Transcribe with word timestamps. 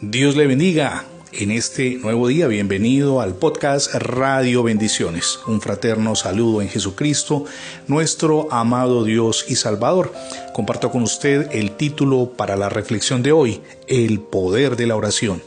Dios 0.00 0.36
le 0.36 0.46
bendiga. 0.46 1.06
En 1.32 1.50
este 1.50 1.96
nuevo 1.96 2.28
día, 2.28 2.46
bienvenido 2.46 3.20
al 3.20 3.34
podcast 3.34 3.92
Radio 3.94 4.62
Bendiciones. 4.62 5.40
Un 5.48 5.60
fraterno 5.60 6.14
saludo 6.14 6.62
en 6.62 6.68
Jesucristo, 6.68 7.46
nuestro 7.88 8.46
amado 8.52 9.02
Dios 9.02 9.44
y 9.48 9.56
Salvador. 9.56 10.12
Comparto 10.54 10.92
con 10.92 11.02
usted 11.02 11.48
el 11.50 11.72
título 11.72 12.30
para 12.36 12.54
la 12.54 12.68
reflexión 12.68 13.24
de 13.24 13.32
hoy, 13.32 13.60
El 13.88 14.20
poder 14.20 14.76
de 14.76 14.86
la 14.86 14.94
oración. 14.94 15.42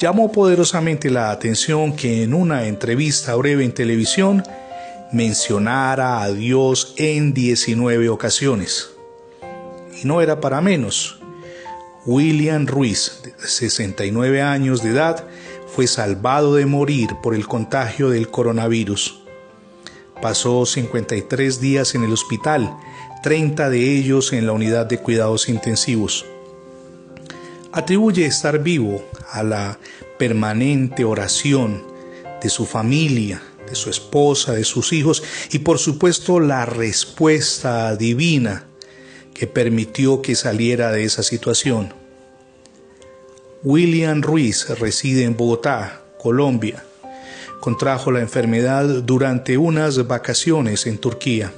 Llamó 0.00 0.32
poderosamente 0.32 1.10
la 1.10 1.30
atención 1.32 1.94
que 1.94 2.22
en 2.22 2.32
una 2.32 2.66
entrevista 2.66 3.34
breve 3.34 3.62
en 3.62 3.72
televisión 3.72 4.42
mencionara 5.12 6.22
a 6.22 6.32
Dios 6.32 6.94
en 6.96 7.34
19 7.34 8.08
ocasiones. 8.08 8.88
Y 10.02 10.06
no 10.06 10.22
era 10.22 10.40
para 10.40 10.62
menos 10.62 11.21
William 12.04 12.66
Ruiz, 12.66 13.20
de 13.22 13.32
69 13.46 14.42
años 14.42 14.82
de 14.82 14.90
edad, 14.90 15.24
fue 15.68 15.86
salvado 15.86 16.56
de 16.56 16.66
morir 16.66 17.10
por 17.22 17.32
el 17.32 17.46
contagio 17.46 18.10
del 18.10 18.28
coronavirus. 18.28 19.22
Pasó 20.20 20.66
53 20.66 21.60
días 21.60 21.94
en 21.94 22.02
el 22.02 22.12
hospital, 22.12 22.76
30 23.22 23.70
de 23.70 23.98
ellos 23.98 24.32
en 24.32 24.46
la 24.46 24.52
unidad 24.52 24.86
de 24.86 24.98
cuidados 24.98 25.48
intensivos. 25.48 26.26
Atribuye 27.70 28.26
estar 28.26 28.60
vivo 28.60 29.04
a 29.30 29.44
la 29.44 29.78
permanente 30.18 31.04
oración 31.04 31.84
de 32.42 32.50
su 32.50 32.66
familia, 32.66 33.40
de 33.68 33.76
su 33.76 33.90
esposa, 33.90 34.52
de 34.52 34.64
sus 34.64 34.92
hijos 34.92 35.22
y 35.52 35.60
por 35.60 35.78
supuesto 35.78 36.40
la 36.40 36.66
respuesta 36.66 37.94
divina 37.94 38.66
que 39.42 39.48
permitió 39.48 40.22
que 40.22 40.36
saliera 40.36 40.92
de 40.92 41.02
esa 41.02 41.24
situación. 41.24 41.92
William 43.64 44.22
Ruiz 44.22 44.68
reside 44.78 45.24
en 45.24 45.36
Bogotá, 45.36 46.00
Colombia. 46.16 46.84
Contrajo 47.58 48.12
la 48.12 48.20
enfermedad 48.20 48.84
durante 49.02 49.58
unas 49.58 50.06
vacaciones 50.06 50.86
en 50.86 50.96
Turquía. 50.96 51.52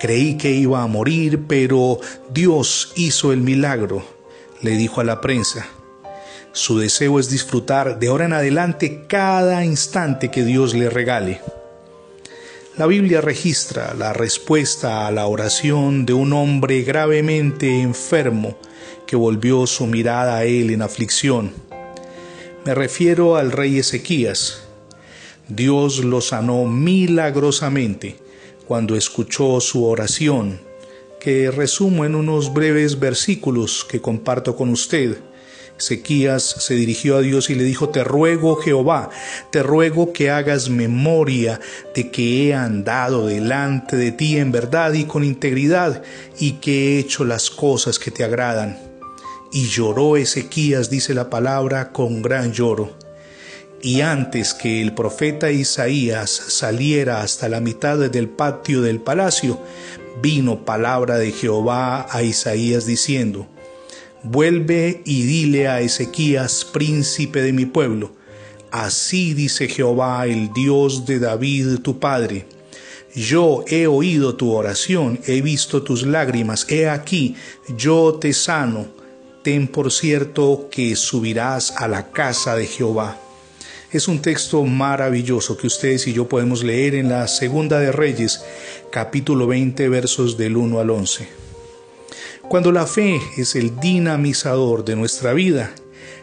Creí 0.00 0.36
que 0.36 0.50
iba 0.50 0.82
a 0.82 0.88
morir, 0.88 1.44
pero 1.46 2.00
Dios 2.32 2.92
hizo 2.96 3.32
el 3.32 3.40
milagro, 3.40 4.04
le 4.60 4.72
dijo 4.72 5.00
a 5.00 5.04
la 5.04 5.20
prensa. 5.20 5.68
Su 6.50 6.80
deseo 6.80 7.20
es 7.20 7.30
disfrutar 7.30 8.00
de 8.00 8.08
ahora 8.08 8.24
en 8.24 8.32
adelante 8.32 9.04
cada 9.06 9.64
instante 9.64 10.32
que 10.32 10.42
Dios 10.42 10.74
le 10.74 10.90
regale. 10.90 11.40
La 12.76 12.88
Biblia 12.88 13.20
registra 13.20 13.94
la 13.94 14.12
respuesta 14.12 15.06
a 15.06 15.12
la 15.12 15.28
oración 15.28 16.06
de 16.06 16.12
un 16.12 16.32
hombre 16.32 16.82
gravemente 16.82 17.80
enfermo 17.80 18.58
que 19.06 19.14
volvió 19.14 19.68
su 19.68 19.86
mirada 19.86 20.38
a 20.38 20.44
él 20.44 20.70
en 20.70 20.82
aflicción. 20.82 21.52
Me 22.64 22.74
refiero 22.74 23.36
al 23.36 23.52
rey 23.52 23.78
Ezequías. 23.78 24.64
Dios 25.46 26.04
lo 26.04 26.20
sanó 26.20 26.64
milagrosamente 26.64 28.16
cuando 28.66 28.96
escuchó 28.96 29.60
su 29.60 29.84
oración, 29.84 30.60
que 31.20 31.52
resumo 31.52 32.04
en 32.04 32.16
unos 32.16 32.52
breves 32.52 32.98
versículos 32.98 33.86
que 33.88 34.00
comparto 34.00 34.56
con 34.56 34.70
usted 34.70 35.18
Ezequías 35.78 36.42
se 36.42 36.74
dirigió 36.74 37.16
a 37.16 37.20
Dios 37.20 37.50
y 37.50 37.54
le 37.54 37.64
dijo, 37.64 37.88
Te 37.88 38.04
ruego 38.04 38.56
Jehová, 38.56 39.10
te 39.50 39.62
ruego 39.62 40.12
que 40.12 40.30
hagas 40.30 40.70
memoria 40.70 41.60
de 41.94 42.10
que 42.10 42.48
he 42.48 42.54
andado 42.54 43.26
delante 43.26 43.96
de 43.96 44.12
ti 44.12 44.38
en 44.38 44.52
verdad 44.52 44.92
y 44.92 45.04
con 45.04 45.24
integridad 45.24 46.02
y 46.38 46.52
que 46.52 46.96
he 46.96 46.98
hecho 47.00 47.24
las 47.24 47.50
cosas 47.50 47.98
que 47.98 48.10
te 48.10 48.22
agradan. 48.24 48.78
Y 49.52 49.66
lloró 49.66 50.16
Ezequías, 50.16 50.90
dice 50.90 51.14
la 51.14 51.30
palabra, 51.30 51.92
con 51.92 52.22
gran 52.22 52.52
lloro. 52.52 52.96
Y 53.82 54.00
antes 54.00 54.54
que 54.54 54.80
el 54.80 54.94
profeta 54.94 55.50
Isaías 55.50 56.30
saliera 56.30 57.20
hasta 57.20 57.48
la 57.48 57.60
mitad 57.60 57.98
del 57.98 58.28
patio 58.28 58.80
del 58.80 59.00
palacio, 59.00 59.60
vino 60.22 60.64
palabra 60.64 61.18
de 61.18 61.32
Jehová 61.32 62.06
a 62.10 62.22
Isaías 62.22 62.86
diciendo, 62.86 63.46
Vuelve 64.26 65.02
y 65.04 65.24
dile 65.24 65.68
a 65.68 65.82
Ezequías, 65.82 66.64
príncipe 66.64 67.42
de 67.42 67.52
mi 67.52 67.66
pueblo, 67.66 68.12
así 68.70 69.34
dice 69.34 69.68
Jehová, 69.68 70.26
el 70.26 70.50
Dios 70.54 71.04
de 71.04 71.18
David, 71.18 71.80
tu 71.80 71.98
padre. 71.98 72.46
Yo 73.14 73.66
he 73.68 73.86
oído 73.86 74.34
tu 74.34 74.50
oración, 74.52 75.20
he 75.26 75.42
visto 75.42 75.82
tus 75.82 76.06
lágrimas, 76.06 76.66
he 76.70 76.88
aquí, 76.88 77.36
yo 77.76 78.14
te 78.14 78.32
sano. 78.32 78.86
Ten 79.42 79.68
por 79.68 79.92
cierto 79.92 80.70
que 80.70 80.96
subirás 80.96 81.72
a 81.76 81.86
la 81.86 82.10
casa 82.10 82.56
de 82.56 82.66
Jehová. 82.66 83.20
Es 83.92 84.08
un 84.08 84.22
texto 84.22 84.64
maravilloso 84.64 85.58
que 85.58 85.66
ustedes 85.66 86.06
y 86.06 86.14
yo 86.14 86.30
podemos 86.30 86.64
leer 86.64 86.94
en 86.94 87.10
la 87.10 87.28
Segunda 87.28 87.78
de 87.78 87.92
Reyes, 87.92 88.42
capítulo 88.90 89.46
20, 89.46 89.86
versos 89.90 90.38
del 90.38 90.56
1 90.56 90.80
al 90.80 90.88
11. 90.88 91.43
Cuando 92.48 92.72
la 92.72 92.86
fe 92.86 93.20
es 93.36 93.56
el 93.56 93.80
dinamizador 93.80 94.84
de 94.84 94.96
nuestra 94.96 95.32
vida, 95.32 95.74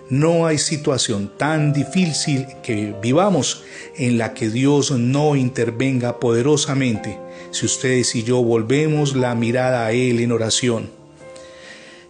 no 0.09 0.45
hay 0.45 0.57
situación 0.57 1.31
tan 1.37 1.73
difícil 1.73 2.45
que 2.63 2.93
vivamos 3.01 3.63
en 3.97 4.17
la 4.17 4.33
que 4.33 4.49
Dios 4.49 4.91
no 4.91 5.35
intervenga 5.35 6.19
poderosamente 6.19 7.17
si 7.51 7.65
ustedes 7.65 8.15
y 8.15 8.23
yo 8.23 8.41
volvemos 8.43 9.15
la 9.15 9.35
mirada 9.35 9.85
a 9.85 9.91
Él 9.93 10.19
en 10.19 10.31
oración. 10.31 10.89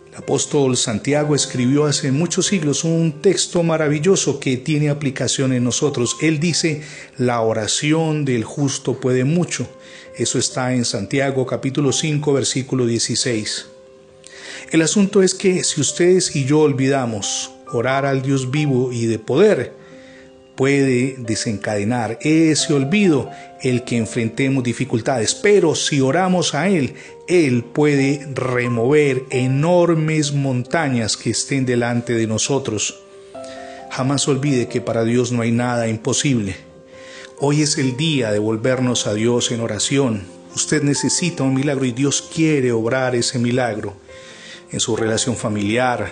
El 0.09 0.17
apóstol 0.17 0.75
Santiago 0.75 1.35
escribió 1.35 1.85
hace 1.85 2.11
muchos 2.11 2.47
siglos 2.47 2.83
un 2.83 3.21
texto 3.21 3.63
maravilloso 3.63 4.39
que 4.39 4.57
tiene 4.57 4.89
aplicación 4.89 5.53
en 5.53 5.63
nosotros. 5.63 6.17
Él 6.21 6.39
dice, 6.39 6.81
la 7.17 7.39
oración 7.41 8.25
del 8.25 8.43
justo 8.43 8.99
puede 8.99 9.23
mucho. 9.23 9.67
Eso 10.17 10.37
está 10.37 10.73
en 10.73 10.83
Santiago 10.83 11.45
capítulo 11.45 11.93
5 11.93 12.33
versículo 12.33 12.85
16. 12.85 13.70
El 14.71 14.81
asunto 14.81 15.21
es 15.21 15.35
que 15.35 15.65
si 15.65 15.81
ustedes 15.81 16.33
y 16.33 16.45
yo 16.45 16.61
olvidamos 16.61 17.51
orar 17.73 18.05
al 18.05 18.21
Dios 18.21 18.51
vivo 18.51 18.93
y 18.93 19.05
de 19.05 19.19
poder, 19.19 19.73
puede 20.55 21.17
desencadenar 21.17 22.17
ese 22.21 22.73
olvido 22.73 23.29
el 23.61 23.83
que 23.83 23.97
enfrentemos 23.97 24.63
dificultades, 24.63 25.35
pero 25.35 25.75
si 25.75 25.99
oramos 25.99 26.55
a 26.55 26.69
Él, 26.69 26.93
Él 27.27 27.65
puede 27.65 28.25
remover 28.33 29.23
enormes 29.29 30.31
montañas 30.31 31.17
que 31.17 31.31
estén 31.31 31.65
delante 31.65 32.13
de 32.13 32.27
nosotros. 32.27 32.97
Jamás 33.89 34.25
olvide 34.29 34.69
que 34.69 34.79
para 34.79 35.03
Dios 35.03 35.33
no 35.33 35.41
hay 35.41 35.51
nada 35.51 35.89
imposible. 35.89 36.55
Hoy 37.39 37.61
es 37.61 37.77
el 37.77 37.97
día 37.97 38.31
de 38.31 38.39
volvernos 38.39 39.05
a 39.05 39.13
Dios 39.15 39.51
en 39.51 39.59
oración. 39.59 40.23
Usted 40.55 40.81
necesita 40.81 41.43
un 41.43 41.55
milagro 41.55 41.83
y 41.83 41.91
Dios 41.91 42.21
quiere 42.21 42.71
obrar 42.71 43.15
ese 43.15 43.37
milagro 43.37 43.97
en 44.71 44.79
su 44.79 44.95
relación 44.95 45.35
familiar, 45.35 46.11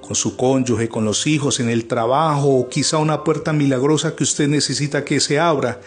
con 0.00 0.14
su 0.14 0.36
cónyuge, 0.36 0.88
con 0.88 1.04
los 1.04 1.26
hijos, 1.26 1.60
en 1.60 1.68
el 1.68 1.86
trabajo 1.86 2.48
o 2.48 2.68
quizá 2.68 2.98
una 2.98 3.24
puerta 3.24 3.52
milagrosa 3.52 4.14
que 4.14 4.24
usted 4.24 4.48
necesita 4.48 5.04
que 5.04 5.20
se 5.20 5.38
abra, 5.38 5.80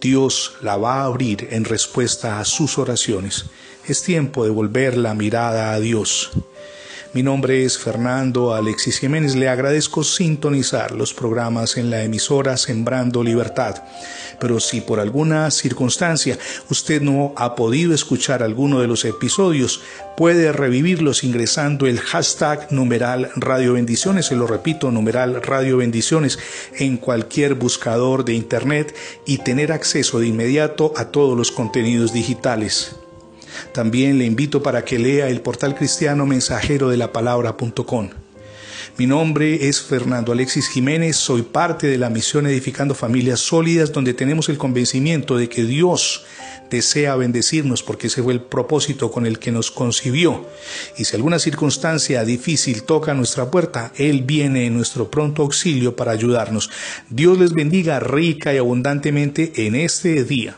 Dios 0.00 0.54
la 0.62 0.76
va 0.76 1.02
a 1.02 1.04
abrir 1.04 1.48
en 1.50 1.64
respuesta 1.64 2.40
a 2.40 2.44
sus 2.44 2.78
oraciones. 2.78 3.46
Es 3.86 4.02
tiempo 4.02 4.44
de 4.44 4.50
volver 4.50 4.96
la 4.96 5.14
mirada 5.14 5.72
a 5.72 5.80
Dios. 5.80 6.30
Mi 7.14 7.22
nombre 7.22 7.66
es 7.66 7.76
Fernando 7.76 8.54
Alexis 8.54 8.98
Jiménez. 8.98 9.34
Le 9.34 9.50
agradezco 9.50 10.02
sintonizar 10.02 10.92
los 10.92 11.12
programas 11.12 11.76
en 11.76 11.90
la 11.90 12.02
emisora 12.02 12.56
Sembrando 12.56 13.22
Libertad. 13.22 13.82
Pero 14.40 14.60
si 14.60 14.80
por 14.80 14.98
alguna 14.98 15.50
circunstancia 15.50 16.38
usted 16.70 17.02
no 17.02 17.34
ha 17.36 17.54
podido 17.54 17.92
escuchar 17.94 18.42
alguno 18.42 18.80
de 18.80 18.86
los 18.86 19.04
episodios, 19.04 19.82
puede 20.16 20.52
revivirlos 20.52 21.22
ingresando 21.22 21.86
el 21.86 22.00
hashtag 22.00 22.72
numeral 22.72 23.30
Radio 23.36 23.74
Bendiciones, 23.74 24.24
se 24.26 24.36
lo 24.36 24.46
repito, 24.46 24.90
numeral 24.90 25.42
Radio 25.42 25.76
Bendiciones 25.76 26.38
en 26.78 26.96
cualquier 26.96 27.56
buscador 27.56 28.24
de 28.24 28.32
Internet 28.32 28.96
y 29.26 29.36
tener 29.36 29.70
acceso 29.70 30.18
de 30.18 30.28
inmediato 30.28 30.94
a 30.96 31.10
todos 31.10 31.36
los 31.36 31.52
contenidos 31.52 32.14
digitales. 32.14 33.01
También 33.72 34.18
le 34.18 34.24
invito 34.24 34.62
para 34.62 34.84
que 34.84 34.98
lea 34.98 35.28
el 35.28 35.40
portal 35.40 35.74
cristiano 35.74 36.26
mensajero 36.26 36.88
de 36.88 36.96
la 36.96 37.12
palabra.com. 37.12 38.10
Mi 38.98 39.06
nombre 39.06 39.68
es 39.68 39.80
Fernando 39.80 40.32
Alexis 40.32 40.68
Jiménez, 40.68 41.16
soy 41.16 41.42
parte 41.42 41.86
de 41.86 41.96
la 41.96 42.10
misión 42.10 42.46
Edificando 42.46 42.94
Familias 42.94 43.40
Sólidas, 43.40 43.90
donde 43.90 44.12
tenemos 44.12 44.50
el 44.50 44.58
convencimiento 44.58 45.38
de 45.38 45.48
que 45.48 45.64
Dios 45.64 46.24
desea 46.68 47.16
bendecirnos 47.16 47.82
porque 47.82 48.08
ese 48.08 48.22
fue 48.22 48.32
el 48.34 48.42
propósito 48.42 49.10
con 49.10 49.24
el 49.24 49.38
que 49.38 49.52
nos 49.52 49.70
concibió. 49.70 50.46
Y 50.98 51.04
si 51.04 51.16
alguna 51.16 51.38
circunstancia 51.38 52.24
difícil 52.24 52.82
toca 52.82 53.14
nuestra 53.14 53.50
puerta, 53.50 53.92
Él 53.96 54.22
viene 54.22 54.66
en 54.66 54.74
nuestro 54.74 55.10
pronto 55.10 55.42
auxilio 55.42 55.96
para 55.96 56.12
ayudarnos. 56.12 56.70
Dios 57.08 57.38
les 57.38 57.52
bendiga 57.52 57.98
rica 57.98 58.52
y 58.52 58.58
abundantemente 58.58 59.52
en 59.66 59.74
este 59.74 60.24
día. 60.24 60.56